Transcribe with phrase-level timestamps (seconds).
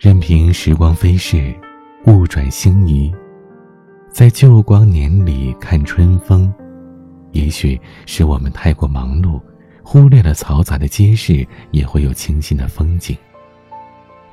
[0.00, 1.54] 任凭时光飞逝，
[2.06, 3.14] 物转星移，
[4.10, 6.50] 在旧光年里看春风，
[7.32, 9.38] 也许是我们太过忙碌，
[9.82, 13.14] 忽略了嘈杂的街市也会有清新的风景；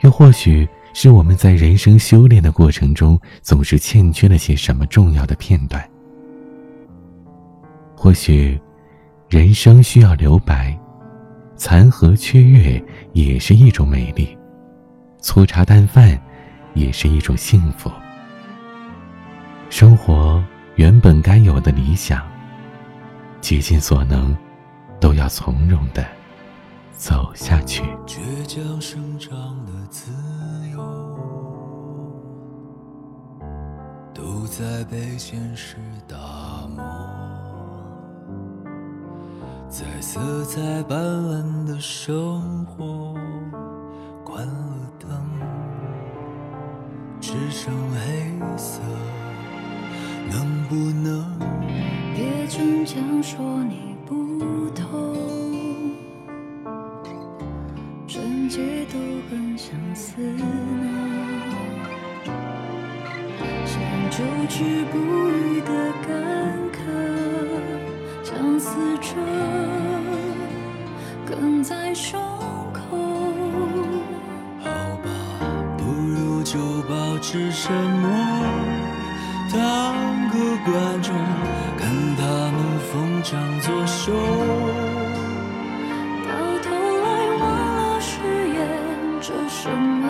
[0.03, 5.85] 又或许是我们在人生修炼的过程中，总是欠缺了些什么重要的片段。
[7.93, 8.57] 或许，
[9.27, 10.79] 人生需要留白，
[11.57, 12.81] 残荷缺月
[13.11, 14.29] 也是一种美丽。
[15.27, 16.17] 粗茶淡饭，
[16.73, 17.91] 也是一种幸福。
[19.69, 20.41] 生活
[20.77, 22.25] 原本该有的理想，
[23.41, 24.33] 竭尽所能，
[25.01, 26.07] 都要从容的
[26.93, 27.83] 走下去。
[28.05, 29.29] 倔强生长
[29.65, 30.13] 的自
[30.71, 30.79] 由，
[34.13, 35.75] 都在被现实
[36.07, 36.15] 打
[36.73, 36.85] 磨。
[39.67, 43.13] 在色彩斑斓的生活，
[44.23, 44.47] 关
[45.03, 45.21] 了。
[47.19, 48.81] 只剩黑色，
[50.31, 51.37] 能不能
[52.15, 54.13] 别逞强说你不
[54.69, 54.85] 懂？
[58.07, 58.97] 纯洁都
[59.29, 60.85] 很相似呢。
[63.65, 63.75] 像
[64.09, 64.97] 久治不
[65.29, 65.71] 愈的
[77.17, 78.07] 保持沉默，
[79.51, 79.59] 当
[80.29, 81.15] 个观众，
[81.75, 82.57] 看他们
[82.91, 84.13] 疯长作秀。
[86.23, 86.29] 到
[86.61, 87.07] 头来
[87.39, 87.41] 忘
[87.75, 88.11] 了誓
[88.49, 88.55] 言
[89.19, 90.05] 着什么，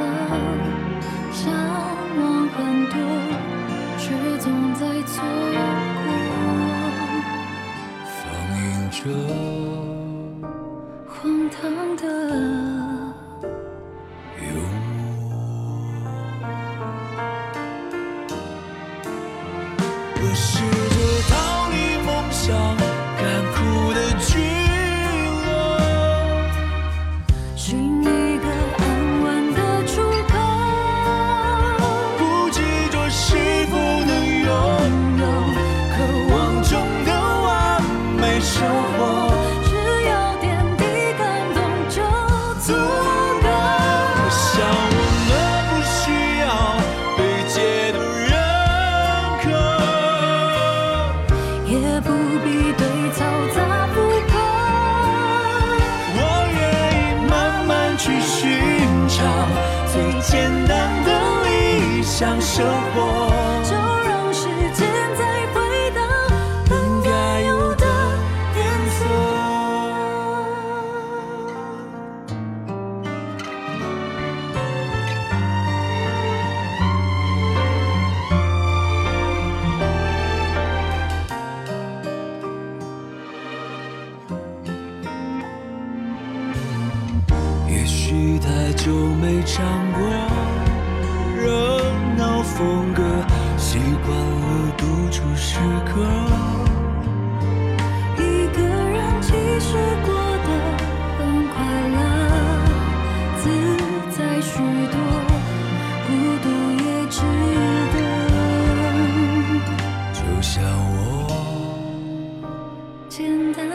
[1.31, 1.49] 向
[2.19, 2.57] 往很
[2.89, 2.95] 多，
[3.97, 4.03] 却
[4.39, 5.57] 总在错过。
[8.03, 8.19] 放
[8.59, 8.99] 映着
[62.57, 63.75] 生活就
[64.09, 66.01] 让时间再回到
[66.67, 67.85] 本该有的。
[87.69, 87.85] 也。
[87.85, 88.91] 许太久
[89.21, 89.63] 没唱
[89.93, 90.01] 过
[98.17, 98.21] 一
[98.55, 99.27] 个人其
[99.59, 99.69] 实
[100.05, 100.07] 过
[100.45, 100.49] 得
[101.17, 101.19] 很
[101.49, 101.55] 快
[101.95, 101.95] 乐
[103.41, 103.43] 自
[104.17, 104.51] 在许
[104.91, 104.95] 多
[106.07, 106.09] 孤
[106.43, 106.45] 独
[106.83, 107.15] 也值
[107.93, 107.95] 得。
[110.13, 110.53] 就像
[110.91, 110.95] 我。
[113.09, 113.17] 简
[113.53, 113.66] 单